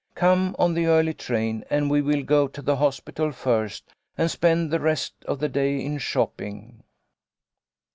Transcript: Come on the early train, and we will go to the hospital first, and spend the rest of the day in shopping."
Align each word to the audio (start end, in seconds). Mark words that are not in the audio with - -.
Come 0.15 0.55
on 0.57 0.73
the 0.73 0.87
early 0.87 1.13
train, 1.13 1.63
and 1.69 1.87
we 1.87 2.01
will 2.01 2.23
go 2.23 2.47
to 2.47 2.63
the 2.63 2.77
hospital 2.77 3.31
first, 3.31 3.83
and 4.17 4.31
spend 4.31 4.71
the 4.71 4.79
rest 4.79 5.13
of 5.25 5.37
the 5.37 5.47
day 5.47 5.79
in 5.79 5.99
shopping." 5.99 6.81